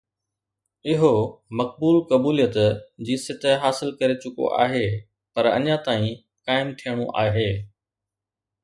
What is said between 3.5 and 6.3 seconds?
حاصل ڪري چڪو آهي پر اڃا تائين